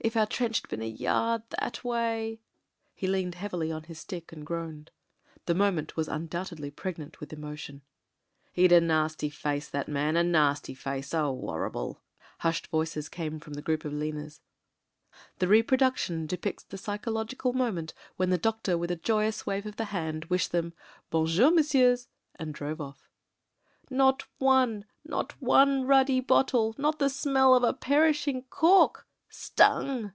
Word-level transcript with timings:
If 0.00 0.16
our 0.16 0.26
trench 0.26 0.60
had 0.60 0.70
been 0.70 0.80
a 0.80 0.86
yard 0.86 1.42
that 1.60 1.82
way...." 1.82 2.40
He 2.94 3.08
leant 3.08 3.34
heavily 3.34 3.72
on 3.72 3.82
his 3.82 3.98
stick, 3.98 4.30
and 4.30 4.46
groaned. 4.46 4.92
The 5.46 5.56
moment 5.56 5.96
was 5.96 6.06
undoubtedly 6.06 6.70
pregnant 6.70 7.18
with 7.18 7.32
emo 7.32 7.56
tion." 7.56 7.82
'E'ad 8.56 8.70
a 8.70 8.80
nasty 8.80 9.28
face, 9.28 9.68
that 9.68 9.88
man 9.88 10.14
^ 10.14 10.16
a 10.16 10.22
nasty 10.22 10.72
face. 10.72 11.12
Oh. 11.12 11.34
'orrible." 11.34 11.94
BLACK, 11.94 11.98
WHITE, 11.98 12.04
AND— 12.04 12.30
GREY 12.30 12.30
285 12.30 12.42
Hushed 12.42 12.66
voices 12.68 13.08
came 13.10 13.40
from 13.40 13.54
the 13.54 13.60
group 13.60 13.84
of 13.84 13.92
leaners. 13.92 14.40
The 15.40 15.46
^'reproduction" 15.46 16.28
depicts 16.28 16.62
the 16.62 16.78
psychological 16.78 17.52
moment 17.52 17.92
when 18.14 18.30
the 18.30 18.38
doctor 18.38 18.78
with 18.78 18.92
a 18.92 18.96
joyous 18.96 19.46
wave 19.46 19.66
of 19.66 19.74
the 19.74 19.86
hand 19.86 20.26
wished 20.26 20.52
them 20.52 20.74
''Bonjour, 21.10 21.50
messieurs/' 21.52 22.06
and 22.36 22.54
drove 22.54 22.80
off. 22.80 23.10
"Not 23.90 24.26
one— 24.38 24.84
not 25.04 25.32
one 25.42 25.88
ruddy 25.88 26.20
bottle— 26.20 26.76
not 26.78 27.00
the 27.00 27.10
smell 27.10 27.52
of 27.56 27.64
a 27.64 27.72
perishing 27.72 28.44
cork. 28.44 29.06
Stung!" 29.30 30.14